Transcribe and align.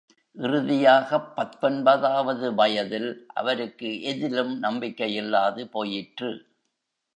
இறுதியாகப் 0.35 1.35
பத்தொன்பதாவது 1.35 2.53
வயதில், 2.53 3.25
அவருக்கு 3.33 4.01
எதிலும் 4.01 4.63
நம்பிக்கையில்லாது 4.63 5.65
போயிற்று. 5.65 6.31